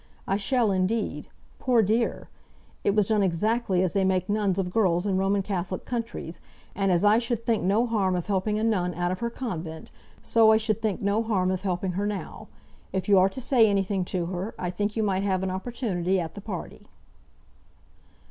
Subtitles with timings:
[0.27, 1.27] I shall indeed.
[1.59, 2.27] Poor dear!
[2.83, 6.39] It was done exactly as they make nuns of girls in Roman Catholic countries;
[6.73, 9.91] and as I should think no harm of helping a nun out of her convent,
[10.23, 12.47] so I should think no harm of helping her now.
[12.91, 16.19] If you are to say anything to her, I think you might have an opportunity
[16.19, 16.87] at the party."